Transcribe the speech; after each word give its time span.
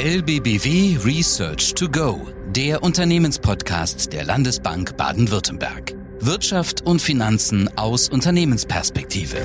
LBBW 0.00 0.96
Research 1.04 1.74
to 1.74 1.88
Go, 1.88 2.28
der 2.50 2.84
Unternehmenspodcast 2.84 4.12
der 4.12 4.22
Landesbank 4.22 4.96
Baden-Württemberg. 4.96 5.96
Wirtschaft 6.20 6.86
und 6.86 7.02
Finanzen 7.02 7.68
aus 7.76 8.08
Unternehmensperspektive. 8.08 9.38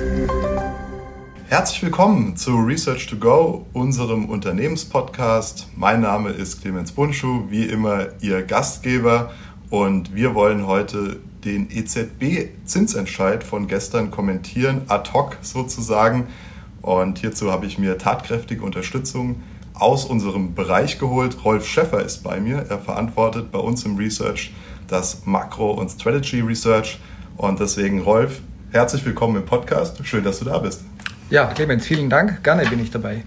Herzlich 1.48 1.82
willkommen 1.82 2.36
zu 2.36 2.54
Research 2.54 3.08
to 3.08 3.16
Go, 3.16 3.66
unserem 3.72 4.26
Unternehmenspodcast. 4.26 5.70
Mein 5.74 6.02
Name 6.02 6.30
ist 6.30 6.62
Clemens 6.62 6.92
Bunschuh, 6.92 7.50
wie 7.50 7.64
immer 7.64 8.10
Ihr 8.20 8.42
Gastgeber 8.42 9.32
und 9.70 10.14
wir 10.14 10.36
wollen 10.36 10.68
heute 10.68 11.18
den 11.44 11.68
EZB-Zinsentscheid 11.68 13.42
von 13.42 13.66
gestern 13.66 14.12
kommentieren, 14.12 14.82
ad 14.86 15.10
hoc 15.14 15.36
sozusagen. 15.42 16.28
Und 16.80 17.18
hierzu 17.18 17.50
habe 17.50 17.66
ich 17.66 17.76
mir 17.76 17.98
tatkräftige 17.98 18.62
Unterstützung 18.62 19.42
aus 19.74 20.04
unserem 20.04 20.54
Bereich 20.54 20.98
geholt. 20.98 21.44
Rolf 21.44 21.66
Schäffer 21.66 22.02
ist 22.02 22.22
bei 22.22 22.40
mir. 22.40 22.64
Er 22.68 22.78
verantwortet 22.78 23.50
bei 23.50 23.58
uns 23.58 23.84
im 23.84 23.96
Research 23.96 24.54
das 24.88 25.26
Makro- 25.26 25.72
und 25.72 25.90
Strategy 25.90 26.40
Research. 26.40 27.00
Und 27.36 27.58
deswegen, 27.58 28.00
Rolf, 28.00 28.40
herzlich 28.70 29.04
willkommen 29.04 29.36
im 29.36 29.44
Podcast. 29.44 29.98
Schön, 30.06 30.22
dass 30.22 30.38
du 30.38 30.44
da 30.44 30.58
bist. 30.58 30.82
Ja, 31.30 31.46
Clemens, 31.46 31.86
vielen 31.86 32.08
Dank. 32.08 32.44
Gerne 32.44 32.64
bin 32.66 32.80
ich 32.80 32.90
dabei. 32.90 33.24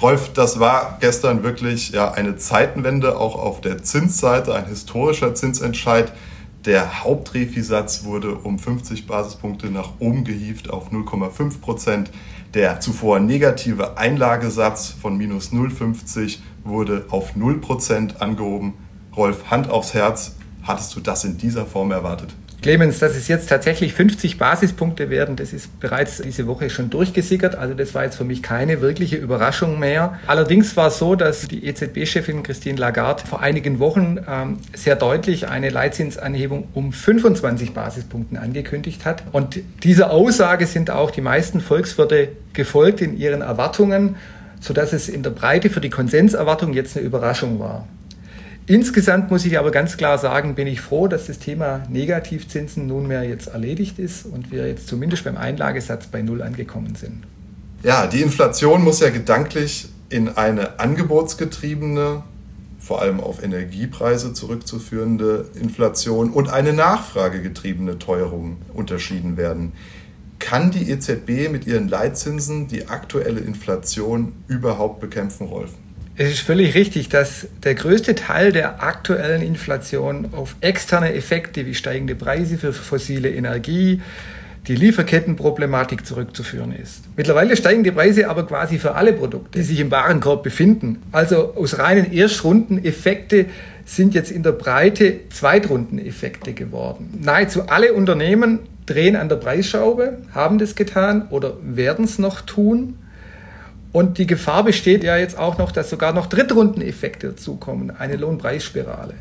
Rolf, 0.00 0.32
das 0.32 0.58
war 0.58 0.98
gestern 1.00 1.44
wirklich 1.44 1.90
ja, 1.90 2.10
eine 2.10 2.34
Zeitenwende, 2.34 3.16
auch 3.16 3.36
auf 3.36 3.60
der 3.60 3.84
Zinsseite, 3.84 4.52
ein 4.52 4.66
historischer 4.66 5.36
Zinsentscheid. 5.36 6.12
Der 6.64 7.02
Hauptrefisatz 7.02 8.04
wurde 8.04 8.36
um 8.36 8.56
50 8.56 9.08
Basispunkte 9.08 9.66
nach 9.66 9.94
oben 9.98 10.22
gehievt 10.22 10.70
auf 10.70 10.92
0,5 10.92 11.60
Prozent. 11.60 12.10
Der 12.54 12.78
zuvor 12.78 13.18
negative 13.18 13.98
Einlagesatz 13.98 14.90
von 14.90 15.16
minus 15.16 15.52
0,50 15.52 16.38
wurde 16.62 17.06
auf 17.08 17.34
0 17.34 17.60
Prozent 17.60 18.22
angehoben. 18.22 18.74
Rolf, 19.16 19.50
Hand 19.50 19.70
aufs 19.70 19.92
Herz, 19.92 20.36
hattest 20.62 20.94
du 20.94 21.00
das 21.00 21.24
in 21.24 21.36
dieser 21.36 21.66
Form 21.66 21.90
erwartet? 21.90 22.32
Clemens, 22.62 23.00
dass 23.00 23.16
es 23.16 23.26
jetzt 23.26 23.48
tatsächlich 23.48 23.92
50 23.92 24.38
Basispunkte 24.38 25.10
werden, 25.10 25.34
das 25.34 25.52
ist 25.52 25.80
bereits 25.80 26.22
diese 26.22 26.46
Woche 26.46 26.70
schon 26.70 26.90
durchgesickert. 26.90 27.56
Also 27.56 27.74
das 27.74 27.92
war 27.94 28.04
jetzt 28.04 28.16
für 28.16 28.24
mich 28.24 28.42
keine 28.42 28.80
wirkliche 28.80 29.16
Überraschung 29.16 29.80
mehr. 29.80 30.18
Allerdings 30.28 30.76
war 30.76 30.86
es 30.86 30.98
so, 30.98 31.16
dass 31.16 31.48
die 31.48 31.66
EZB-Chefin 31.66 32.44
Christine 32.44 32.78
Lagarde 32.78 33.26
vor 33.26 33.40
einigen 33.40 33.80
Wochen 33.80 34.18
ähm, 34.28 34.58
sehr 34.74 34.94
deutlich 34.94 35.48
eine 35.48 35.70
Leitzinsanhebung 35.70 36.68
um 36.72 36.92
25 36.92 37.74
Basispunkten 37.74 38.38
angekündigt 38.38 39.04
hat. 39.04 39.24
Und 39.32 39.58
dieser 39.82 40.12
Aussage 40.12 40.66
sind 40.66 40.90
auch 40.90 41.10
die 41.10 41.20
meisten 41.20 41.60
Volkswirte 41.60 42.28
gefolgt 42.52 43.00
in 43.00 43.18
ihren 43.18 43.42
Erwartungen, 43.42 44.14
sodass 44.60 44.92
es 44.92 45.08
in 45.08 45.24
der 45.24 45.30
Breite 45.30 45.68
für 45.68 45.80
die 45.80 45.90
Konsenserwartung 45.90 46.72
jetzt 46.72 46.96
eine 46.96 47.04
Überraschung 47.04 47.58
war. 47.58 47.88
Insgesamt 48.72 49.30
muss 49.30 49.44
ich 49.44 49.58
aber 49.58 49.70
ganz 49.70 49.98
klar 49.98 50.16
sagen, 50.16 50.54
bin 50.54 50.66
ich 50.66 50.80
froh, 50.80 51.06
dass 51.06 51.26
das 51.26 51.38
Thema 51.38 51.82
Negativzinsen 51.90 52.86
nunmehr 52.86 53.22
jetzt 53.22 53.48
erledigt 53.48 53.98
ist 53.98 54.24
und 54.24 54.50
wir 54.50 54.66
jetzt 54.66 54.88
zumindest 54.88 55.24
beim 55.24 55.36
Einlagesatz 55.36 56.06
bei 56.06 56.22
Null 56.22 56.40
angekommen 56.40 56.94
sind. 56.94 57.24
Ja, 57.82 58.06
die 58.06 58.22
Inflation 58.22 58.82
muss 58.82 59.00
ja 59.00 59.10
gedanklich 59.10 59.88
in 60.08 60.30
eine 60.30 60.80
angebotsgetriebene, 60.80 62.22
vor 62.78 63.02
allem 63.02 63.20
auf 63.20 63.42
Energiepreise 63.42 64.32
zurückzuführende 64.32 65.50
Inflation 65.60 66.30
und 66.30 66.48
eine 66.48 66.72
nachfragegetriebene 66.72 67.98
Teuerung 67.98 68.56
unterschieden 68.72 69.36
werden. 69.36 69.72
Kann 70.38 70.70
die 70.70 70.90
EZB 70.90 71.50
mit 71.52 71.66
ihren 71.66 71.88
Leitzinsen 71.88 72.68
die 72.68 72.88
aktuelle 72.88 73.40
Inflation 73.40 74.32
überhaupt 74.48 74.98
bekämpfen, 74.98 75.48
Rolf? 75.48 75.72
Es 76.14 76.30
ist 76.30 76.40
völlig 76.40 76.74
richtig, 76.74 77.08
dass 77.08 77.46
der 77.64 77.74
größte 77.74 78.14
Teil 78.14 78.52
der 78.52 78.82
aktuellen 78.82 79.40
Inflation 79.40 80.28
auf 80.32 80.56
externe 80.60 81.14
Effekte 81.14 81.64
wie 81.64 81.74
steigende 81.74 82.14
Preise 82.14 82.58
für 82.58 82.74
fossile 82.74 83.30
Energie, 83.30 84.02
die 84.68 84.76
Lieferkettenproblematik 84.76 86.06
zurückzuführen 86.06 86.72
ist. 86.72 87.02
Mittlerweile 87.16 87.56
steigen 87.56 87.82
die 87.82 87.90
Preise 87.90 88.28
aber 88.28 88.46
quasi 88.46 88.78
für 88.78 88.94
alle 88.94 89.12
Produkte, 89.12 89.58
die 89.58 89.64
sich 89.64 89.80
im 89.80 89.90
Warenkorb 89.90 90.42
befinden. 90.42 91.02
Also 91.12 91.54
aus 91.56 91.78
reinen 91.78 92.12
Erstrundeneffekte 92.12 93.46
sind 93.84 94.14
jetzt 94.14 94.30
in 94.30 94.42
der 94.42 94.52
Breite 94.52 95.20
Zweitrundeneffekte 95.30 96.52
geworden. 96.52 97.20
Nahezu 97.22 97.62
alle 97.68 97.94
Unternehmen 97.94 98.60
drehen 98.86 99.16
an 99.16 99.28
der 99.28 99.36
Preisschraube, 99.36 100.18
haben 100.32 100.58
das 100.58 100.74
getan 100.74 101.26
oder 101.30 101.56
werden 101.62 102.04
es 102.04 102.18
noch 102.18 102.42
tun. 102.42 102.98
Und 103.92 104.16
die 104.18 104.26
Gefahr 104.26 104.64
besteht 104.64 105.04
ja 105.04 105.16
jetzt 105.18 105.38
auch 105.38 105.58
noch, 105.58 105.70
dass 105.70 105.90
sogar 105.90 106.12
noch 106.14 106.26
Drittrundeneffekte 106.26 107.28
dazukommen, 107.28 107.90
eine 107.90 108.16
Lohnpreisspirale. 108.16 109.14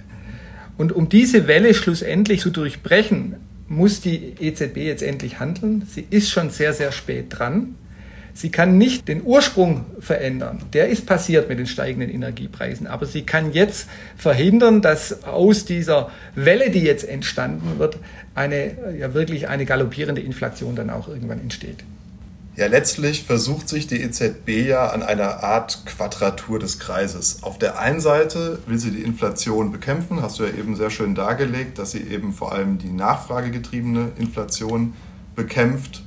Und 0.78 0.94
um 0.94 1.10
diese 1.10 1.48
Welle 1.48 1.74
schlussendlich 1.74 2.42
zu 2.42 2.50
durchbrechen, 2.50 3.36
muss 3.68 4.02
die 4.02 4.34
EZB 4.40 4.78
jetzt 4.78 5.04
endlich 5.04 5.40
handeln. 5.40 5.84
Sie 5.90 6.06
ist 6.10 6.30
schon 6.30 6.50
sehr, 6.50 6.74
sehr 6.74 6.92
spät 6.92 7.28
dran. 7.30 7.76
Sie 8.34 8.50
kann 8.50 8.78
nicht 8.78 9.10
den 9.10 9.22
Ursprung 9.24 9.86
verändern. 10.00 10.60
Der 10.72 10.88
ist 10.88 11.06
passiert 11.06 11.50
mit 11.50 11.60
den 11.60 11.68
steigenden 11.68 12.10
Energiepreisen. 12.10 12.88
Aber 12.88 13.06
sie 13.06 13.24
kann 13.24 13.52
jetzt 13.52 13.88
verhindern, 14.16 14.82
dass 14.82 15.24
aus 15.24 15.66
dieser 15.66 16.10
Welle, 16.36 16.70
die 16.70 16.80
jetzt 16.80 17.08
entstanden 17.08 17.78
wird, 17.78 17.98
eine, 18.34 18.96
ja 18.98 19.14
wirklich 19.14 19.50
eine 19.50 19.66
galoppierende 19.66 20.22
Inflation 20.22 20.76
dann 20.76 20.90
auch 20.90 21.10
irgendwann 21.10 21.42
entsteht. 21.42 21.84
Ja, 22.62 22.68
letztlich 22.68 23.24
versucht 23.24 23.68
sich 23.68 23.88
die 23.88 24.00
EZB 24.04 24.68
ja 24.68 24.92
an 24.92 25.02
einer 25.02 25.44
Art 25.44 25.84
Quadratur 25.88 26.60
des 26.60 26.78
Kreises. 26.78 27.42
Auf 27.42 27.58
der 27.58 27.80
einen 27.80 28.00
Seite 28.00 28.60
will 28.68 28.78
sie 28.78 28.92
die 28.92 29.02
Inflation 29.02 29.72
bekämpfen, 29.72 30.22
hast 30.22 30.38
du 30.38 30.44
ja 30.44 30.54
eben 30.54 30.76
sehr 30.76 30.92
schön 30.92 31.16
dargelegt, 31.16 31.80
dass 31.80 31.90
sie 31.90 32.02
eben 32.02 32.34
vor 32.34 32.52
allem 32.52 32.78
die 32.78 32.92
nachfragegetriebene 32.92 34.12
Inflation 34.20 34.94
bekämpft. 35.36 36.04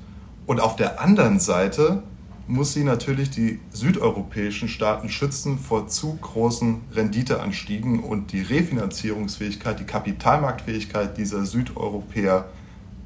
Und 0.46 0.60
auf 0.60 0.76
der 0.76 1.00
anderen 1.00 1.40
Seite 1.40 2.04
muss 2.46 2.72
sie 2.72 2.84
natürlich 2.84 3.30
die 3.30 3.58
südeuropäischen 3.72 4.68
Staaten 4.68 5.08
schützen 5.08 5.58
vor 5.58 5.88
zu 5.88 6.14
großen 6.20 6.82
Renditeanstiegen 6.92 7.98
und 7.98 8.30
die 8.30 8.42
Refinanzierungsfähigkeit, 8.42 9.80
die 9.80 9.86
Kapitalmarktfähigkeit 9.86 11.18
dieser 11.18 11.46
Südeuropäer 11.46 12.44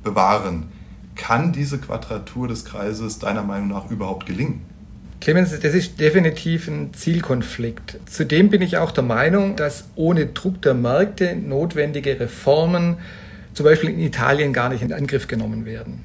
bewahren. 0.02 0.70
Kann 1.18 1.52
diese 1.52 1.78
Quadratur 1.78 2.48
des 2.48 2.64
Kreises 2.64 3.18
deiner 3.18 3.42
Meinung 3.42 3.68
nach 3.68 3.90
überhaupt 3.90 4.24
gelingen? 4.24 4.62
Clemens, 5.20 5.50
das 5.50 5.74
ist 5.74 6.00
definitiv 6.00 6.68
ein 6.68 6.94
Zielkonflikt. 6.94 7.98
Zudem 8.06 8.50
bin 8.50 8.62
ich 8.62 8.78
auch 8.78 8.92
der 8.92 9.02
Meinung, 9.02 9.56
dass 9.56 9.88
ohne 9.96 10.26
Druck 10.26 10.62
der 10.62 10.74
Märkte 10.74 11.34
notwendige 11.34 12.20
Reformen, 12.20 12.98
zum 13.52 13.64
Beispiel 13.64 13.90
in 13.90 13.98
Italien, 13.98 14.52
gar 14.52 14.68
nicht 14.68 14.82
in 14.82 14.92
Angriff 14.92 15.26
genommen 15.26 15.66
werden. 15.66 16.04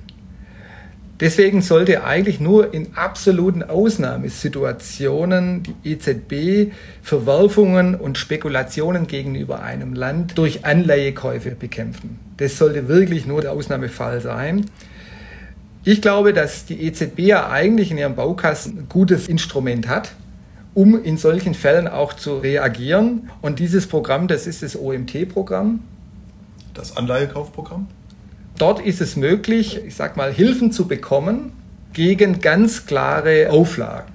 Deswegen 1.20 1.62
sollte 1.62 2.04
eigentlich 2.04 2.40
nur 2.40 2.74
in 2.74 2.96
absoluten 2.96 3.62
Ausnahmesituationen 3.62 5.62
die 5.62 5.92
EZB 5.92 6.74
Verwerfungen 7.04 7.94
und 7.94 8.18
Spekulationen 8.18 9.06
gegenüber 9.06 9.62
einem 9.62 9.94
Land 9.94 10.40
durch 10.40 10.66
Anleihekäufe 10.66 11.52
bekämpfen. 11.52 12.18
Das 12.38 12.58
sollte 12.58 12.88
wirklich 12.88 13.28
nur 13.28 13.42
der 13.42 13.52
Ausnahmefall 13.52 14.22
sein. 14.22 14.66
Ich 15.86 16.02
glaube, 16.02 16.32
dass 16.32 16.66
die 16.66 16.82
EZB 16.82 17.20
ja 17.20 17.50
eigentlich 17.50 17.92
in 17.92 17.98
ihrem 17.98 18.16
Baukasten 18.16 18.78
ein 18.78 18.90
gutes 18.90 19.28
Instrument 19.28 19.90
hat, 19.90 20.14
um 20.74 21.02
in 21.04 21.18
solchen 21.18 21.54
Fällen 21.54 21.90
auch 21.90 22.14
zu 22.14 22.38
reagieren. 22.38 23.30
Und 23.42 23.60
dieses 23.60 23.88
Programm, 23.88 24.30
das 24.30 24.48
ist 24.48 24.64
das 24.64 24.78
OMT-Programm. 24.80 25.82
Das 26.74 26.96
Anleihekaufprogramm? 26.96 27.88
Dort 28.58 28.80
ist 28.80 29.02
es 29.02 29.18
möglich, 29.18 29.82
ich 29.86 29.96
sag 29.96 30.16
mal, 30.16 30.32
Hilfen 30.32 30.72
zu 30.72 30.88
bekommen 30.88 31.52
gegen 31.92 32.40
ganz 32.40 32.86
klare 32.86 33.50
Auflagen. 33.50 34.14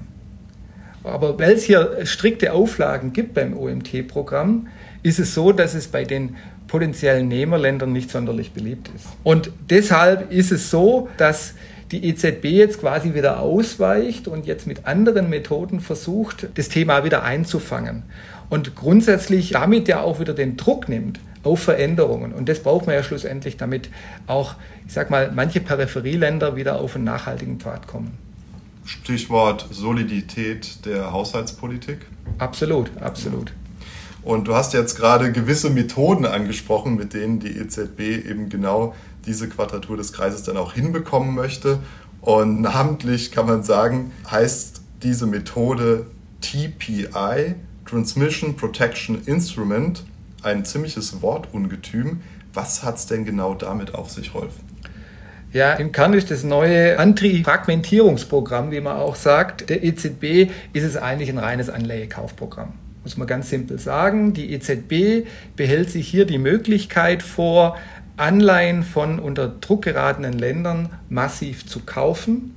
Aber 1.04 1.38
weil 1.38 1.52
es 1.52 1.64
hier 1.64 1.98
strikte 2.04 2.54
Auflagen 2.54 3.12
gibt 3.12 3.34
beim 3.34 3.56
OMT-Programm, 3.56 4.68
ist 5.02 5.18
es 5.18 5.34
so, 5.34 5.52
dass 5.52 5.74
es 5.74 5.88
bei 5.88 6.04
den 6.04 6.36
potenziellen 6.68 7.28
Nehmerländern 7.28 7.92
nicht 7.92 8.10
sonderlich 8.10 8.52
beliebt 8.52 8.90
ist. 8.94 9.06
Und 9.24 9.50
deshalb 9.68 10.30
ist 10.30 10.52
es 10.52 10.70
so, 10.70 11.08
dass 11.16 11.54
die 11.90 12.04
EZB 12.04 12.44
jetzt 12.44 12.80
quasi 12.80 13.14
wieder 13.14 13.40
ausweicht 13.40 14.28
und 14.28 14.46
jetzt 14.46 14.66
mit 14.66 14.86
anderen 14.86 15.30
Methoden 15.30 15.80
versucht, 15.80 16.48
das 16.54 16.68
Thema 16.68 17.02
wieder 17.04 17.22
einzufangen. 17.22 18.04
Und 18.50 18.76
grundsätzlich 18.76 19.50
damit 19.50 19.88
ja 19.88 20.00
auch 20.00 20.20
wieder 20.20 20.34
den 20.34 20.56
Druck 20.56 20.88
nimmt 20.88 21.18
auf 21.42 21.60
Veränderungen. 21.60 22.32
Und 22.32 22.48
das 22.48 22.62
braucht 22.62 22.86
man 22.86 22.94
ja 22.94 23.02
schlussendlich, 23.02 23.56
damit 23.56 23.88
auch, 24.26 24.54
ich 24.86 24.92
sag 24.92 25.10
mal, 25.10 25.32
manche 25.34 25.60
Peripherieländer 25.60 26.56
wieder 26.56 26.80
auf 26.80 26.94
einen 26.94 27.04
nachhaltigen 27.04 27.58
Pfad 27.58 27.86
kommen. 27.86 28.18
Stichwort 28.84 29.66
Solidität 29.70 30.84
der 30.86 31.12
Haushaltspolitik. 31.12 31.98
Absolut, 32.38 32.90
absolut. 33.00 33.52
Und 34.28 34.46
du 34.46 34.54
hast 34.54 34.74
jetzt 34.74 34.94
gerade 34.94 35.32
gewisse 35.32 35.70
Methoden 35.70 36.26
angesprochen, 36.26 36.96
mit 36.96 37.14
denen 37.14 37.40
die 37.40 37.56
EZB 37.56 38.28
eben 38.28 38.50
genau 38.50 38.94
diese 39.24 39.48
Quadratur 39.48 39.96
des 39.96 40.12
Kreises 40.12 40.42
dann 40.42 40.58
auch 40.58 40.74
hinbekommen 40.74 41.34
möchte. 41.34 41.78
Und 42.20 42.60
namentlich 42.60 43.32
kann 43.32 43.46
man 43.46 43.62
sagen, 43.62 44.12
heißt 44.30 44.82
diese 45.02 45.26
Methode 45.26 46.04
TPI, 46.42 47.54
Transmission 47.86 48.54
Protection 48.54 49.24
Instrument, 49.24 50.04
ein 50.42 50.66
ziemliches 50.66 51.22
Wortungetüm. 51.22 52.20
Was 52.52 52.82
hat 52.82 52.96
es 52.96 53.06
denn 53.06 53.24
genau 53.24 53.54
damit 53.54 53.94
auf 53.94 54.10
sich, 54.10 54.34
Rolf? 54.34 54.52
Ja, 55.54 55.72
im 55.72 55.90
Kern 55.90 56.12
ist 56.12 56.30
das 56.30 56.44
neue 56.44 56.98
Anti-Fragmentierungsprogramm, 56.98 58.72
wie 58.72 58.82
man 58.82 58.98
auch 58.98 59.16
sagt, 59.16 59.70
der 59.70 59.82
EZB, 59.82 60.50
ist 60.74 60.84
es 60.84 60.98
eigentlich 60.98 61.30
ein 61.30 61.38
reines 61.38 61.70
Anleihekaufprogramm. 61.70 62.74
Muss 63.08 63.16
man 63.16 63.26
ganz 63.26 63.48
simpel 63.48 63.78
sagen. 63.78 64.34
Die 64.34 64.52
EZB 64.52 65.26
behält 65.56 65.88
sich 65.88 66.06
hier 66.06 66.26
die 66.26 66.36
Möglichkeit 66.36 67.22
vor, 67.22 67.78
Anleihen 68.18 68.82
von 68.82 69.18
unter 69.18 69.48
Druck 69.48 69.80
geratenen 69.80 70.34
Ländern 70.34 70.90
massiv 71.08 71.64
zu 71.64 71.80
kaufen. 71.86 72.54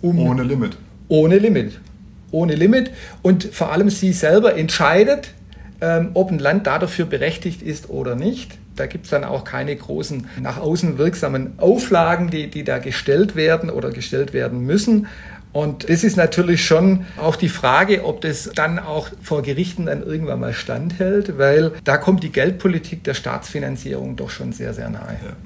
Um 0.00 0.18
ohne 0.18 0.42
Limit. 0.42 0.76
Ohne 1.06 1.38
Limit. 1.38 1.78
Ohne 2.32 2.56
Limit. 2.56 2.90
Und 3.22 3.44
vor 3.44 3.70
allem 3.70 3.90
sie 3.90 4.12
selber 4.12 4.56
entscheidet, 4.56 5.34
ähm, 5.80 6.10
ob 6.14 6.32
ein 6.32 6.40
Land 6.40 6.66
dafür 6.66 7.06
berechtigt 7.06 7.62
ist 7.62 7.88
oder 7.88 8.16
nicht. 8.16 8.58
Da 8.74 8.86
gibt 8.86 9.04
es 9.04 9.10
dann 9.12 9.22
auch 9.22 9.44
keine 9.44 9.76
großen 9.76 10.26
nach 10.40 10.58
außen 10.58 10.98
wirksamen 10.98 11.52
Auflagen, 11.58 12.28
die, 12.28 12.50
die 12.50 12.64
da 12.64 12.78
gestellt 12.78 13.36
werden 13.36 13.70
oder 13.70 13.90
gestellt 13.90 14.32
werden 14.32 14.66
müssen. 14.66 15.06
Und 15.52 15.88
das 15.90 16.02
ist 16.02 16.16
natürlich 16.16 16.64
schon 16.64 17.04
auch 17.18 17.36
die 17.36 17.50
Frage, 17.50 18.04
ob 18.04 18.22
das 18.22 18.50
dann 18.54 18.78
auch 18.78 19.08
vor 19.22 19.42
Gerichten 19.42 19.86
dann 19.86 20.02
irgendwann 20.02 20.40
mal 20.40 20.54
standhält, 20.54 21.36
weil 21.36 21.72
da 21.84 21.98
kommt 21.98 22.22
die 22.22 22.32
Geldpolitik 22.32 23.04
der 23.04 23.14
Staatsfinanzierung 23.14 24.16
doch 24.16 24.30
schon 24.30 24.52
sehr, 24.52 24.72
sehr 24.72 24.88
nahe. 24.88 25.18
Ja. 25.22 25.36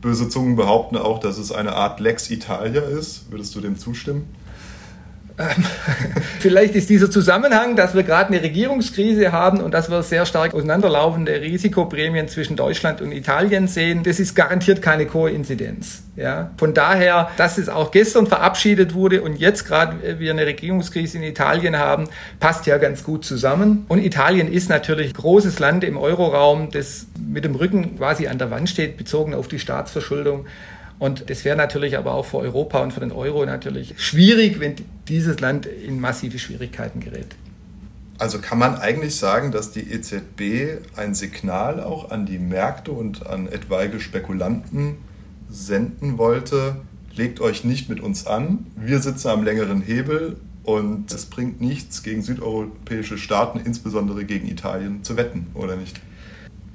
Böse 0.00 0.28
Zungen 0.28 0.56
behaupten 0.56 0.96
auch, 0.96 1.20
dass 1.20 1.38
es 1.38 1.52
eine 1.52 1.74
Art 1.74 2.00
Lex 2.00 2.30
Italia 2.30 2.82
ist. 2.82 3.30
Würdest 3.30 3.54
du 3.54 3.60
dem 3.60 3.78
zustimmen? 3.78 4.28
Ähm, 5.38 5.64
vielleicht 6.40 6.74
ist 6.74 6.88
dieser 6.88 7.10
Zusammenhang, 7.10 7.76
dass 7.76 7.94
wir 7.94 8.02
gerade 8.02 8.32
eine 8.32 8.42
Regierungskrise 8.42 9.32
haben 9.32 9.60
und 9.60 9.74
dass 9.74 9.90
wir 9.90 10.02
sehr 10.02 10.24
stark 10.26 10.54
auseinanderlaufende 10.54 11.40
Risikoprämien 11.40 12.28
zwischen 12.28 12.56
Deutschland 12.56 13.02
und 13.02 13.12
Italien 13.12 13.68
sehen, 13.68 14.02
das 14.02 14.18
ist 14.18 14.34
garantiert 14.34 14.80
keine 14.80 15.06
Koinzidenz. 15.06 16.02
Ja? 16.16 16.50
Von 16.56 16.72
daher, 16.72 17.30
dass 17.36 17.58
es 17.58 17.68
auch 17.68 17.90
gestern 17.90 18.26
verabschiedet 18.26 18.94
wurde 18.94 19.22
und 19.22 19.36
jetzt 19.36 19.66
gerade 19.66 20.18
wir 20.18 20.30
eine 20.30 20.46
Regierungskrise 20.46 21.18
in 21.18 21.24
Italien 21.24 21.78
haben, 21.78 22.08
passt 22.40 22.66
ja 22.66 22.78
ganz 22.78 23.04
gut 23.04 23.24
zusammen. 23.24 23.84
Und 23.88 24.02
Italien 24.02 24.50
ist 24.50 24.70
natürlich 24.70 25.10
ein 25.10 25.14
großes 25.14 25.58
Land 25.58 25.84
im 25.84 25.98
Euroraum, 25.98 26.70
das 26.70 27.06
mit 27.18 27.44
dem 27.44 27.54
Rücken 27.54 27.98
quasi 27.98 28.26
an 28.26 28.38
der 28.38 28.50
Wand 28.50 28.70
steht, 28.70 28.96
bezogen 28.96 29.34
auf 29.34 29.48
die 29.48 29.58
Staatsverschuldung. 29.58 30.46
Und 30.98 31.28
das 31.28 31.44
wäre 31.44 31.56
natürlich 31.56 31.98
aber 31.98 32.14
auch 32.14 32.24
für 32.24 32.38
Europa 32.38 32.80
und 32.80 32.92
für 32.92 33.00
den 33.00 33.12
Euro 33.12 33.44
natürlich 33.44 33.94
schwierig, 33.98 34.60
wenn 34.60 34.76
dieses 35.08 35.40
Land 35.40 35.66
in 35.66 36.00
massive 36.00 36.38
Schwierigkeiten 36.38 37.00
gerät. 37.00 37.36
Also 38.18 38.38
kann 38.38 38.58
man 38.58 38.76
eigentlich 38.76 39.16
sagen, 39.16 39.52
dass 39.52 39.72
die 39.72 39.92
EZB 39.92 40.80
ein 40.96 41.14
Signal 41.14 41.82
auch 41.82 42.10
an 42.10 42.24
die 42.24 42.38
Märkte 42.38 42.92
und 42.92 43.26
an 43.26 43.46
etwaige 43.46 44.00
Spekulanten 44.00 44.96
senden 45.50 46.16
wollte, 46.16 46.76
legt 47.14 47.40
euch 47.40 47.64
nicht 47.64 47.90
mit 47.90 48.00
uns 48.00 48.26
an, 48.26 48.66
wir 48.76 49.00
sitzen 49.00 49.28
am 49.28 49.44
längeren 49.44 49.82
Hebel 49.82 50.36
und 50.64 51.12
es 51.12 51.26
bringt 51.26 51.60
nichts 51.60 52.02
gegen 52.02 52.22
südeuropäische 52.22 53.18
Staaten, 53.18 53.60
insbesondere 53.60 54.24
gegen 54.24 54.48
Italien, 54.48 55.04
zu 55.04 55.16
wetten, 55.16 55.48
oder 55.54 55.76
nicht? 55.76 56.00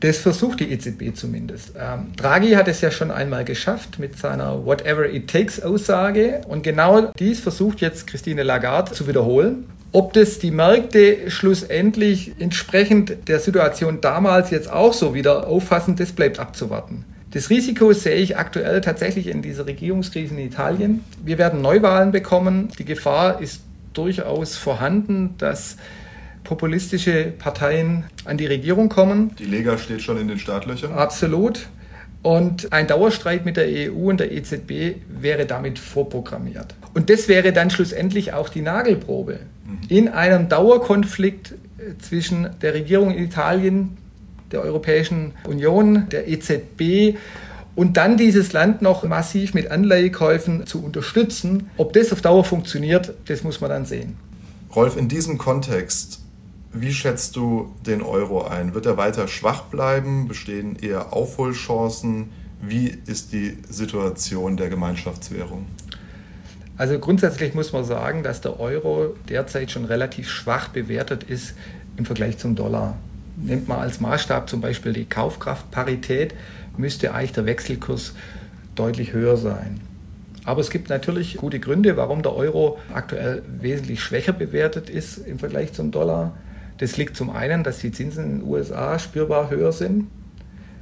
Das 0.01 0.17
versucht 0.17 0.59
die 0.59 0.71
EZB 0.71 1.15
zumindest. 1.15 1.73
Ähm, 1.79 2.07
Draghi 2.17 2.53
hat 2.53 2.67
es 2.67 2.81
ja 2.81 2.89
schon 2.89 3.11
einmal 3.11 3.45
geschafft 3.45 3.99
mit 3.99 4.17
seiner 4.17 4.65
Whatever 4.65 5.07
It 5.07 5.29
Takes 5.29 5.61
Aussage. 5.61 6.41
Und 6.47 6.63
genau 6.63 7.11
dies 7.19 7.39
versucht 7.39 7.81
jetzt 7.81 8.07
Christine 8.07 8.41
Lagarde 8.41 8.91
zu 8.93 9.07
wiederholen. 9.07 9.65
Ob 9.91 10.13
das 10.13 10.39
die 10.39 10.49
Märkte 10.49 11.29
schlussendlich 11.29 12.33
entsprechend 12.39 13.27
der 13.27 13.39
Situation 13.39 14.01
damals 14.01 14.49
jetzt 14.49 14.71
auch 14.71 14.93
so 14.93 15.13
wieder 15.13 15.47
auffassen, 15.47 15.95
das 15.95 16.13
bleibt 16.13 16.39
abzuwarten. 16.39 17.05
Das 17.31 17.51
Risiko 17.51 17.93
sehe 17.93 18.15
ich 18.15 18.37
aktuell 18.37 18.81
tatsächlich 18.81 19.27
in 19.27 19.43
dieser 19.43 19.67
Regierungskrise 19.67 20.33
in 20.33 20.39
Italien. 20.39 21.03
Wir 21.23 21.37
werden 21.37 21.61
Neuwahlen 21.61 22.11
bekommen. 22.11 22.69
Die 22.79 22.85
Gefahr 22.85 23.39
ist 23.39 23.61
durchaus 23.93 24.57
vorhanden, 24.57 25.35
dass 25.37 25.77
populistische 26.43 27.31
Parteien 27.37 28.05
an 28.25 28.37
die 28.37 28.45
Regierung 28.45 28.89
kommen. 28.89 29.35
Die 29.37 29.45
Lega 29.45 29.77
steht 29.77 30.01
schon 30.01 30.17
in 30.17 30.27
den 30.27 30.39
Startlöchern. 30.39 30.91
Absolut. 30.93 31.67
Und 32.23 32.71
ein 32.71 32.87
Dauerstreit 32.87 33.45
mit 33.45 33.57
der 33.57 33.65
EU 33.67 34.09
und 34.09 34.19
der 34.19 34.31
EZB 34.31 34.97
wäre 35.09 35.45
damit 35.45 35.79
vorprogrammiert. 35.79 36.75
Und 36.93 37.09
das 37.09 37.27
wäre 37.27 37.51
dann 37.51 37.69
schlussendlich 37.71 38.33
auch 38.33 38.49
die 38.49 38.61
Nagelprobe. 38.61 39.39
Mhm. 39.65 39.79
In 39.89 40.07
einem 40.09 40.47
Dauerkonflikt 40.47 41.55
zwischen 41.99 42.49
der 42.61 42.73
Regierung 42.73 43.11
in 43.11 43.23
Italien, 43.23 43.97
der 44.51 44.61
Europäischen 44.61 45.33
Union, 45.45 46.07
der 46.11 46.27
EZB 46.27 47.17
und 47.75 47.97
dann 47.97 48.17
dieses 48.17 48.53
Land 48.53 48.81
noch 48.81 49.03
massiv 49.03 49.53
mit 49.53 49.71
Anleihekäufen 49.71 50.65
zu 50.67 50.83
unterstützen. 50.83 51.69
Ob 51.77 51.93
das 51.93 52.11
auf 52.11 52.21
Dauer 52.21 52.43
funktioniert, 52.43 53.13
das 53.25 53.43
muss 53.43 53.61
man 53.61 53.69
dann 53.69 53.85
sehen. 53.85 54.17
Rolf, 54.75 54.97
in 54.97 55.07
diesem 55.07 55.37
Kontext 55.37 56.20
wie 56.73 56.93
schätzt 56.93 57.35
du 57.35 57.73
den 57.85 58.01
Euro 58.01 58.45
ein? 58.45 58.73
Wird 58.73 58.85
er 58.85 58.97
weiter 58.97 59.27
schwach 59.27 59.63
bleiben? 59.63 60.27
Bestehen 60.27 60.75
eher 60.77 61.13
Aufholchancen? 61.13 62.29
Wie 62.61 62.97
ist 63.05 63.33
die 63.33 63.57
Situation 63.67 64.55
der 64.55 64.69
Gemeinschaftswährung? 64.69 65.65
Also 66.77 66.97
grundsätzlich 66.97 67.53
muss 67.53 67.73
man 67.73 67.83
sagen, 67.83 68.23
dass 68.23 68.41
der 68.41 68.59
Euro 68.59 69.15
derzeit 69.27 69.71
schon 69.71 69.85
relativ 69.85 70.29
schwach 70.29 70.69
bewertet 70.69 71.23
ist 71.23 71.55
im 71.97 72.05
Vergleich 72.05 72.37
zum 72.37 72.55
Dollar. 72.55 72.97
Nimmt 73.35 73.67
man 73.67 73.79
als 73.79 73.99
Maßstab 73.99 74.49
zum 74.49 74.61
Beispiel 74.61 74.93
die 74.93 75.05
Kaufkraftparität, 75.05 76.33
müsste 76.77 77.13
eigentlich 77.13 77.33
der 77.33 77.45
Wechselkurs 77.45 78.13
deutlich 78.75 79.13
höher 79.13 79.37
sein. 79.37 79.81
Aber 80.45 80.61
es 80.61 80.69
gibt 80.69 80.89
natürlich 80.89 81.37
gute 81.37 81.59
Gründe, 81.59 81.97
warum 81.97 82.23
der 82.23 82.33
Euro 82.35 82.79
aktuell 82.93 83.43
wesentlich 83.59 84.01
schwächer 84.01 84.33
bewertet 84.33 84.89
ist 84.89 85.17
im 85.19 85.37
Vergleich 85.37 85.73
zum 85.73 85.91
Dollar. 85.91 86.33
Das 86.81 86.97
liegt 86.97 87.15
zum 87.15 87.29
einen, 87.29 87.63
dass 87.63 87.77
die 87.77 87.91
Zinsen 87.91 88.25
in 88.25 88.39
den 88.39 88.49
USA 88.49 88.97
spürbar 88.97 89.51
höher 89.51 89.71
sind. 89.71 90.07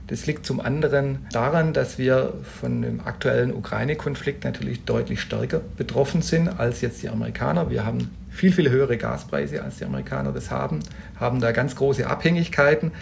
Das 0.07 0.25
liegt 0.25 0.45
zum 0.45 0.61
anderen 0.61 1.27
daran, 1.33 1.73
dass 1.73 1.97
wir 1.97 2.35
von 2.41 2.81
dem 2.81 3.01
aktuellen 3.01 3.53
Ukraine-Konflikt 3.53 4.45
natürlich 4.45 4.85
deutlich 4.85 5.19
stärker 5.19 5.59
betroffen 5.75 6.21
sind 6.21 6.47
als 6.47 6.79
jetzt 6.79 7.03
die 7.03 7.09
Amerikaner. 7.09 7.69
Wir 7.69 7.85
haben 7.85 8.09
viel, 8.29 8.53
viel 8.53 8.69
höhere 8.69 8.95
Gaspreise, 8.95 9.61
als 9.61 9.79
die 9.79 9.83
Amerikaner 9.83 10.31
das 10.31 10.51
haben, 10.51 10.79
haben 11.19 11.41
da 11.41 11.51
ganz 11.51 11.75
große 11.75 12.07
Abhängigkeiten. 12.07 12.93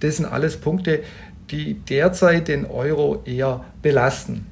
Das 0.00 0.16
sind 0.16 0.24
alles 0.24 0.56
Punkte, 0.56 1.02
die 1.50 1.74
derzeit 1.74 2.48
den 2.48 2.64
Euro 2.64 3.22
eher 3.26 3.66
belasten. 3.82 4.46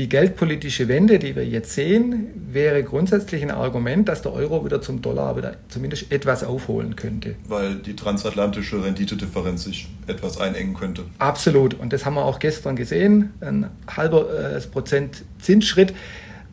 Die 0.00 0.08
geldpolitische 0.08 0.88
Wende, 0.88 1.18
die 1.18 1.36
wir 1.36 1.44
jetzt 1.46 1.74
sehen, 1.74 2.28
wäre 2.50 2.82
grundsätzlich 2.82 3.42
ein 3.42 3.50
Argument, 3.50 4.08
dass 4.08 4.22
der 4.22 4.32
Euro 4.32 4.64
wieder 4.64 4.80
zum 4.80 5.02
Dollar 5.02 5.36
wieder 5.36 5.56
zumindest 5.68 6.10
etwas 6.10 6.42
aufholen 6.42 6.96
könnte. 6.96 7.34
Weil 7.46 7.74
die 7.74 7.94
transatlantische 7.94 8.82
Renditedifferenz 8.82 9.64
sich 9.64 9.88
etwas 10.06 10.40
einengen 10.40 10.72
könnte. 10.72 11.04
Absolut. 11.18 11.78
Und 11.78 11.92
das 11.92 12.06
haben 12.06 12.14
wir 12.14 12.24
auch 12.24 12.38
gestern 12.38 12.76
gesehen. 12.76 13.34
Ein 13.42 13.66
halber 13.94 14.54
äh, 14.56 14.58
Prozent 14.62 15.22
Zinsschritt 15.38 15.92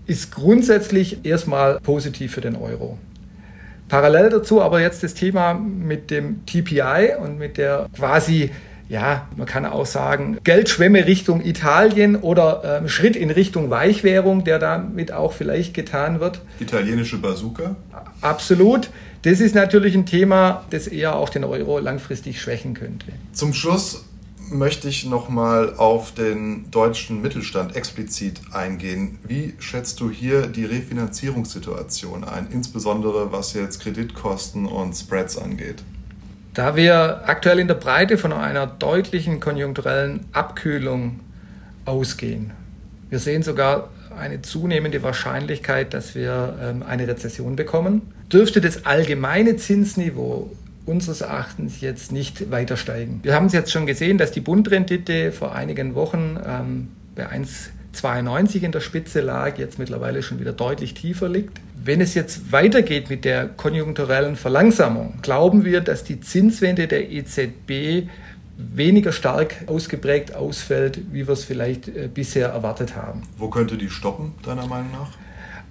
ist 0.08 0.36
grundsätzlich 0.36 1.26
erstmal 1.26 1.80
positiv 1.80 2.34
für 2.34 2.42
den 2.42 2.58
Euro. 2.58 2.98
Parallel 3.88 4.30
dazu 4.30 4.62
aber 4.62 4.82
jetzt 4.82 5.04
das 5.04 5.14
Thema 5.14 5.54
mit 5.54 6.12
dem 6.12 6.46
TPI 6.46 7.14
und 7.18 7.40
mit 7.40 7.56
der 7.58 7.88
quasi 7.96 8.52
ja, 8.90 9.28
man 9.36 9.46
kann 9.46 9.66
auch 9.66 9.86
sagen, 9.86 10.38
Geldschwemme 10.44 11.06
Richtung 11.06 11.44
Italien 11.44 12.16
oder 12.16 12.80
ähm, 12.82 12.90
Schritt 12.90 13.16
in 13.16 13.30
Richtung 13.30 13.70
Weichwährung, 13.70 14.44
der 14.44 14.60
damit 14.60 15.12
auch 15.12 15.34
vielleicht 15.34 15.74
getan 15.74 16.20
wird. 16.20 16.42
Italienische 16.60 17.18
Bazooka? 17.18 17.76
Absolut. 18.22 18.90
Das 19.24 19.40
ist 19.40 19.56
natürlich 19.56 19.96
ein 19.96 20.06
Thema, 20.06 20.64
das 20.70 20.88
eher 20.88 21.16
auch 21.16 21.30
den 21.30 21.44
Euro 21.44 21.80
langfristig 21.80 22.42
schwächen 22.42 22.74
könnte. 22.74 23.08
Zum 23.34 23.54
Schluss 23.54 24.06
möchte 24.50 24.88
ich 24.88 25.06
nochmal 25.06 25.76
auf 25.76 26.14
den 26.14 26.72
deutschen 26.72 27.22
Mittelstand 27.22 27.76
explizit 27.76 28.40
eingehen. 28.54 29.20
Wie 29.28 29.54
schätzt 29.60 30.00
du 30.00 30.10
hier 30.10 30.48
die 30.48 30.64
Refinanzierungssituation 30.64 32.24
ein, 32.24 32.48
insbesondere 32.52 33.32
was 33.34 33.54
jetzt 33.54 33.82
Kreditkosten 33.82 34.66
und 34.66 34.94
Spreads 34.94 35.38
angeht? 35.38 35.84
Da 36.58 36.76
wir 36.76 37.22
aktuell 37.28 37.60
in 37.60 37.68
der 37.68 37.76
Breite 37.76 38.18
von 38.18 38.34
einer 38.34 38.66
deutlichen 38.66 39.40
konjunkturellen 39.40 40.22
Abkühlung 40.32 41.20
ausgehen, 41.86 42.50
wir 43.12 43.20
sehen 43.20 43.44
sogar 43.44 43.92
eine 44.20 44.42
zunehmende 44.42 45.04
Wahrscheinlichkeit, 45.04 45.94
dass 45.94 46.16
wir 46.16 46.58
ähm, 46.60 46.82
eine 46.82 47.08
Rezession 47.08 47.56
bekommen, 47.56 48.12
dürfte 48.34 48.60
das 48.60 48.88
allgemeine 48.88 49.58
Zinsniveau 49.58 50.50
unseres 50.88 51.22
Erachtens 51.22 51.80
jetzt 51.82 52.12
nicht 52.12 52.50
weiter 52.50 52.76
steigen. 52.76 53.20
Wir 53.22 53.36
haben 53.36 53.46
es 53.46 53.54
jetzt 53.54 53.72
schon 53.72 53.86
gesehen, 53.86 54.18
dass 54.18 54.32
die 54.32 54.42
Bundrendite 54.42 55.32
vor 55.32 55.54
einigen 55.54 55.94
Wochen 55.94 56.40
ähm, 56.44 56.88
bei 57.14 57.28
92 57.94 58.64
in 58.64 58.72
der 58.72 58.80
Spitze 58.80 59.22
lag, 59.22 59.58
jetzt 59.58 59.80
mittlerweile 59.80 60.22
schon 60.22 60.40
wieder 60.40 60.54
deutlich 60.54 60.94
tiefer 60.94 61.30
liegt. 61.30 61.60
Wenn 61.84 62.02
es 62.02 62.14
jetzt 62.14 62.52
weitergeht 62.52 63.10
mit 63.10 63.26
der 63.26 63.48
konjunkturellen 63.48 64.36
Verlangsamung, 64.36 65.20
glauben 65.22 65.64
wir, 65.64 65.82
dass 65.82 66.04
die 66.04 66.20
Zinswende 66.20 66.88
der 66.88 67.12
EZB 67.12 68.08
weniger 68.58 69.12
stark 69.12 69.56
ausgeprägt 69.68 70.36
ausfällt, 70.36 71.00
wie 71.12 71.28
wir 71.28 71.34
es 71.34 71.44
vielleicht 71.44 71.88
äh, 71.88 72.10
bisher 72.12 72.50
erwartet 72.50 72.96
haben. 72.96 73.22
Wo 73.38 73.50
könnte 73.50 73.78
die 73.78 73.90
stoppen, 73.90 74.34
deiner 74.44 74.66
Meinung 74.66 74.92
nach? 74.92 75.10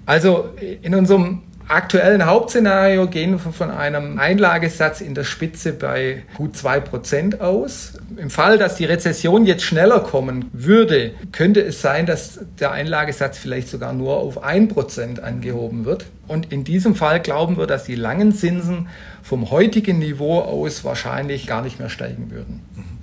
Also 0.07 0.51
in 0.83 0.95
unserem 0.95 1.43
aktuellen 1.69 2.27
Hauptszenario 2.27 3.07
gehen 3.09 3.33
wir 3.33 3.39
von 3.39 3.71
einem 3.71 4.19
Einlagesatz 4.19 5.01
in 5.01 5.15
der 5.15 5.25
Spitze 5.25 5.73
bei 5.73 6.23
gut 6.35 6.57
2% 6.57 7.41
aus. 7.41 7.95
Im 8.17 8.31
Fall, 8.31 8.59
dass 8.59 8.77
die 8.77 8.85
Rezession 8.85 9.47
jetzt 9.47 9.65
schneller 9.65 10.01
kommen 10.01 10.51
würde, 10.53 11.13
könnte 11.33 11.61
es 11.61 11.81
sein, 11.81 12.07
dass 12.07 12.41
der 12.61 12.73
Einlagesatz 12.73 13.39
vielleicht 13.39 13.69
sogar 13.69 13.93
nur 13.93 14.17
auf 14.17 14.45
1% 14.45 15.21
angehoben 15.21 15.85
wird. 15.85 16.07
Und 16.29 16.53
in 16.53 16.65
diesem 16.65 16.95
Fall 16.95 17.21
glauben 17.21 17.57
wir, 17.57 17.67
dass 17.67 17.85
die 17.85 17.95
langen 17.95 18.35
Zinsen 18.35 18.89
vom 19.23 19.51
heutigen 19.51 19.99
Niveau 19.99 20.41
aus 20.41 20.85
wahrscheinlich 20.85 21.47
gar 21.47 21.63
nicht 21.63 21.79
mehr 21.79 21.89
steigen 21.89 22.31
würden. 22.31 22.96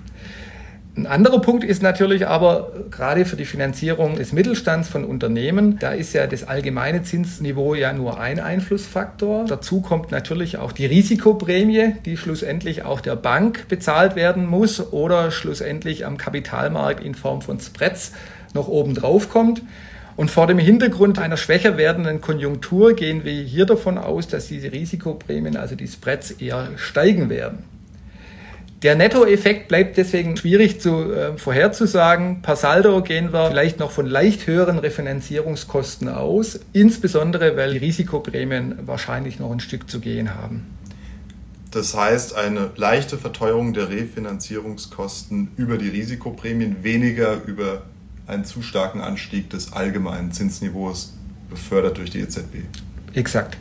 Ein 0.95 1.07
anderer 1.07 1.41
Punkt 1.41 1.63
ist 1.63 1.81
natürlich 1.81 2.27
aber 2.27 2.71
gerade 2.91 3.25
für 3.25 3.35
die 3.35 3.45
Finanzierung 3.45 4.15
des 4.15 4.31
Mittelstands 4.31 4.87
von 4.87 5.05
Unternehmen, 5.05 5.79
da 5.79 5.91
ist 5.91 6.13
ja 6.13 6.27
das 6.27 6.43
allgemeine 6.43 7.01
Zinsniveau 7.01 7.73
ja 7.73 7.93
nur 7.93 8.19
ein 8.19 8.39
Einflussfaktor. 8.39 9.45
Dazu 9.45 9.81
kommt 9.81 10.11
natürlich 10.11 10.57
auch 10.57 10.71
die 10.71 10.85
Risikoprämie, 10.85 11.95
die 12.05 12.15
schlussendlich 12.15 12.85
auch 12.85 13.01
der 13.01 13.15
Bank 13.15 13.67
bezahlt 13.69 14.15
werden 14.15 14.45
muss 14.45 14.93
oder 14.93 15.31
schlussendlich 15.31 16.05
am 16.05 16.17
Kapitalmarkt 16.19 17.03
in 17.03 17.15
Form 17.15 17.41
von 17.41 17.59
Spreads 17.59 18.11
noch 18.53 18.67
oben 18.67 18.93
drauf 18.93 19.29
kommt. 19.29 19.63
Und 20.15 20.29
vor 20.29 20.45
dem 20.45 20.59
Hintergrund 20.59 21.17
einer 21.17 21.37
schwächer 21.37 21.75
werdenden 21.75 22.21
Konjunktur 22.21 22.93
gehen 22.93 23.25
wir 23.25 23.33
hier 23.33 23.65
davon 23.65 23.97
aus, 23.97 24.27
dass 24.27 24.47
diese 24.47 24.71
Risikoprämien, 24.71 25.57
also 25.57 25.73
die 25.73 25.87
Spreads, 25.87 26.29
eher 26.29 26.69
steigen 26.75 27.29
werden. 27.29 27.63
Der 28.83 28.95
Nettoeffekt 28.95 29.69
bleibt 29.69 29.95
deswegen 29.95 30.35
schwierig 30.35 30.81
zu 30.81 31.13
äh, 31.13 31.37
vorherzusagen. 31.37 32.41
Per 32.41 32.57
Saldo 32.57 33.01
gehen 33.01 33.31
wir 33.31 33.47
vielleicht 33.47 33.79
noch 33.79 33.91
von 33.91 34.05
leicht 34.05 34.45
höheren 34.45 34.77
Refinanzierungskosten 34.77 36.09
aus, 36.09 36.59
insbesondere 36.73 37.55
weil 37.55 37.71
die 37.71 37.77
Risikoprämien 37.77 38.79
wahrscheinlich 38.85 39.39
noch 39.39 39.51
ein 39.51 39.61
Stück 39.61 39.89
zu 39.89 40.01
gehen 40.01 40.35
haben. 40.35 40.67
Das 41.71 41.95
heißt, 41.95 42.35
eine 42.35 42.71
leichte 42.75 43.17
Verteuerung 43.17 43.73
der 43.73 43.87
Refinanzierungskosten 43.89 45.51
über 45.55 45.77
die 45.77 45.87
Risikoprämien, 45.87 46.83
weniger 46.83 47.41
über 47.45 47.83
einen 48.27 48.43
zu 48.43 48.61
starken 48.61 48.99
Anstieg 48.99 49.49
des 49.49 49.71
allgemeinen 49.71 50.33
Zinsniveaus, 50.33 51.13
befördert 51.49 51.97
durch 51.97 52.11
die 52.11 52.19
EZB. 52.19 52.65
Exakt. 53.13 53.57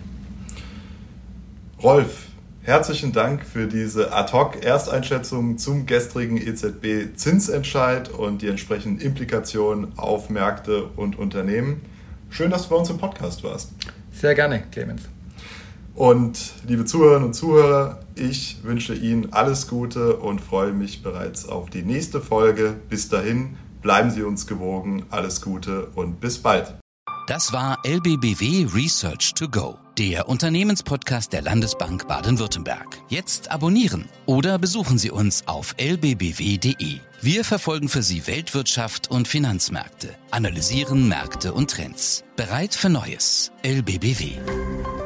Rolf, 1.80 2.26
Herzlichen 2.64 3.10
Dank 3.10 3.44
für 3.44 3.66
diese 3.66 4.12
Ad-Hoc-Ersteinschätzung 4.12 5.58
zum 5.58 5.84
gestrigen 5.84 6.36
EZB-Zinsentscheid 6.36 8.08
und 8.08 8.40
die 8.40 8.46
entsprechenden 8.46 9.00
Implikationen 9.00 9.98
auf 9.98 10.30
Märkte 10.30 10.84
und 10.94 11.18
Unternehmen. 11.18 11.80
Schön, 12.30 12.52
dass 12.52 12.62
du 12.62 12.68
bei 12.68 12.76
uns 12.76 12.88
im 12.88 12.98
Podcast 12.98 13.42
warst. 13.42 13.72
Sehr 14.12 14.36
gerne, 14.36 14.62
Clemens. 14.70 15.02
Und 15.96 16.52
liebe 16.64 16.84
Zuhörerinnen 16.84 17.26
und 17.26 17.34
Zuhörer, 17.34 17.98
ich 18.14 18.58
wünsche 18.62 18.94
Ihnen 18.94 19.32
alles 19.32 19.66
Gute 19.66 20.18
und 20.18 20.40
freue 20.40 20.72
mich 20.72 21.02
bereits 21.02 21.48
auf 21.48 21.68
die 21.68 21.82
nächste 21.82 22.20
Folge. 22.20 22.76
Bis 22.88 23.08
dahin, 23.08 23.56
bleiben 23.82 24.12
Sie 24.12 24.22
uns 24.22 24.46
gewogen. 24.46 25.02
Alles 25.10 25.42
Gute 25.42 25.86
und 25.96 26.20
bis 26.20 26.38
bald. 26.38 26.74
Das 27.28 27.52
war 27.52 27.78
LBBW 27.84 28.66
Research 28.74 29.34
to 29.34 29.48
Go, 29.48 29.78
der 29.96 30.28
Unternehmenspodcast 30.28 31.32
der 31.32 31.42
Landesbank 31.42 32.08
Baden-Württemberg. 32.08 32.98
Jetzt 33.08 33.48
abonnieren 33.48 34.08
oder 34.26 34.58
besuchen 34.58 34.98
Sie 34.98 35.12
uns 35.12 35.46
auf 35.46 35.74
lbbw.de. 35.76 36.98
Wir 37.20 37.44
verfolgen 37.44 37.88
für 37.88 38.02
Sie 38.02 38.26
Weltwirtschaft 38.26 39.08
und 39.08 39.28
Finanzmärkte, 39.28 40.16
analysieren 40.32 41.06
Märkte 41.06 41.52
und 41.52 41.70
Trends. 41.70 42.24
Bereit 42.34 42.74
für 42.74 42.88
Neues. 42.88 43.52
LBBW. 43.62 45.01